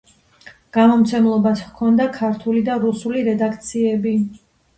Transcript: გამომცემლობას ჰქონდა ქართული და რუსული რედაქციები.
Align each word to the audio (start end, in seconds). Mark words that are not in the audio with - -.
გამომცემლობას 0.77 1.61
ჰქონდა 1.65 2.07
ქართული 2.15 2.65
და 2.71 2.79
რუსული 2.87 3.23
რედაქციები. 3.29 4.17